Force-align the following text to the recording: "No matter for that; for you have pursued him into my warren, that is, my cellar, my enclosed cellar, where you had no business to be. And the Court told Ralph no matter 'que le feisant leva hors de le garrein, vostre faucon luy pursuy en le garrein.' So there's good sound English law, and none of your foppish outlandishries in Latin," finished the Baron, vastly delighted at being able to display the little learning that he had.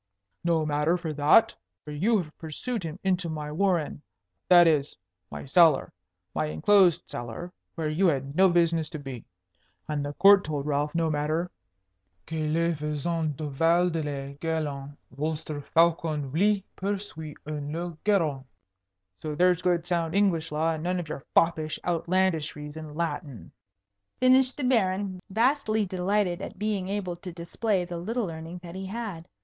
"No 0.43 0.65
matter 0.65 0.97
for 0.97 1.13
that; 1.13 1.53
for 1.85 1.91
you 1.91 2.17
have 2.17 2.35
pursued 2.39 2.81
him 2.81 2.97
into 3.03 3.29
my 3.29 3.51
warren, 3.51 4.01
that 4.49 4.65
is, 4.65 4.97
my 5.29 5.45
cellar, 5.45 5.93
my 6.33 6.45
enclosed 6.47 7.03
cellar, 7.07 7.53
where 7.75 7.87
you 7.87 8.07
had 8.07 8.35
no 8.35 8.49
business 8.49 8.89
to 8.89 8.97
be. 8.97 9.25
And 9.87 10.03
the 10.03 10.13
Court 10.13 10.43
told 10.43 10.65
Ralph 10.65 10.95
no 10.95 11.11
matter 11.11 11.51
'que 12.25 12.51
le 12.51 12.73
feisant 12.73 13.39
leva 13.39 13.81
hors 13.83 13.91
de 13.91 14.01
le 14.01 14.33
garrein, 14.39 14.97
vostre 15.11 15.61
faucon 15.61 16.31
luy 16.33 16.63
pursuy 16.75 17.35
en 17.45 17.71
le 17.71 17.95
garrein.' 18.03 18.43
So 19.21 19.35
there's 19.35 19.61
good 19.61 19.85
sound 19.85 20.15
English 20.15 20.51
law, 20.51 20.71
and 20.71 20.81
none 20.83 20.99
of 20.99 21.09
your 21.09 21.25
foppish 21.35 21.77
outlandishries 21.85 22.75
in 22.75 22.95
Latin," 22.95 23.51
finished 24.19 24.57
the 24.57 24.63
Baron, 24.63 25.19
vastly 25.29 25.85
delighted 25.85 26.41
at 26.41 26.57
being 26.57 26.89
able 26.89 27.17
to 27.17 27.31
display 27.31 27.85
the 27.85 27.99
little 27.99 28.25
learning 28.25 28.61
that 28.63 28.73
he 28.73 28.87
had. 28.87 29.27